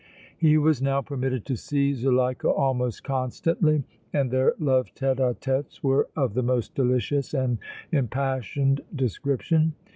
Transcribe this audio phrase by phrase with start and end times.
[0.35, 5.83] He was now permitted to see Zuleika almost constantly and their love tête à têtes
[5.83, 7.59] were of the most delicious and
[7.91, 9.73] impassioned description.